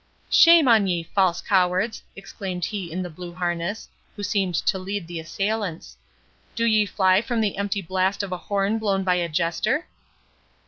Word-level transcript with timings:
"Shame 0.31 0.67
on 0.67 0.87
ye, 0.87 1.03
false 1.03 1.43
cowards!" 1.43 2.01
exclaimed 2.15 2.65
he 2.65 2.91
in 2.91 3.03
the 3.03 3.09
blue 3.11 3.35
harness, 3.35 3.87
who 4.15 4.23
seemed 4.23 4.55
to 4.55 4.79
lead 4.79 5.05
the 5.05 5.19
assailants, 5.19 5.95
"do 6.55 6.65
ye 6.65 6.87
fly 6.87 7.21
from 7.21 7.39
the 7.39 7.55
empty 7.55 7.83
blast 7.83 8.23
of 8.23 8.31
a 8.31 8.37
horn 8.49 8.79
blown 8.79 9.03
by 9.03 9.17
a 9.17 9.29
Jester?" 9.29 9.85